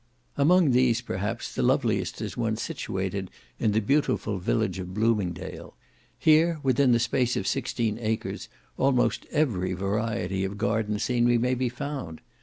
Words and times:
Among 0.35 0.71
these, 0.71 0.99
perhaps, 0.99 1.53
the 1.53 1.61
loveliest 1.61 2.23
is 2.23 2.35
one 2.35 2.55
situated 2.55 3.29
in 3.59 3.71
the 3.71 3.79
beautiful 3.81 4.39
village 4.39 4.79
of 4.79 4.95
Bloomingdale; 4.95 5.75
here, 6.17 6.59
within 6.63 6.91
the 6.91 6.97
space 6.99 7.37
of 7.37 7.45
sixteen 7.45 7.99
acres, 8.01 8.49
almost 8.79 9.27
every 9.29 9.73
variety 9.73 10.43
of 10.43 10.57
garden 10.57 10.97
scenery 10.97 11.37
may 11.37 11.53
be 11.53 11.69
found. 11.69 12.19